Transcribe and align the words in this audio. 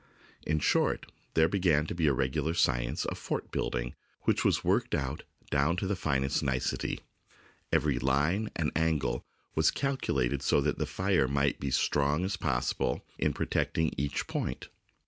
In 0.47 0.57
short, 0.57 1.05
there 1.35 1.47
began 1.47 1.85
to 1.85 1.93
be 1.93 2.07
a 2.07 2.11
regular 2.13 2.55
science 2.55 3.05
of 3.05 3.19
fort 3.19 3.51
building, 3.51 3.93
which 4.23 4.43
was 4.43 4.63
worked 4.63 4.95
out 4.95 5.21
down 5.51 5.75
to 5.77 5.85
the 5.85 5.95
finest 5.95 6.41
nicety. 6.41 7.01
Every 7.71 7.99
line 7.99 8.49
and 8.55 8.71
angle 8.75 9.23
was 9.53 9.69
calculated 9.69 10.41
so 10.41 10.59
that 10.61 10.79
the 10.79 10.87
fire 10.87 11.27
might 11.27 11.59
be 11.59 11.67
as 11.67 11.75
strong 11.75 12.25
as 12.25 12.35
possible 12.35 13.05
in 13.19 13.31
protecting 13.31 13.93
each 13.95 14.25
point. 14.25 14.69